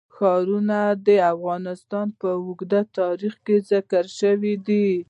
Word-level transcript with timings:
ښارونه 0.15 0.79
د 1.05 1.07
افغانستان 1.33 2.07
په 2.19 2.29
اوږده 2.43 2.81
تاریخ 2.99 3.33
کې 3.45 3.55
ذکر 3.71 4.03
شوی 4.19 4.53
دی. 4.67 4.89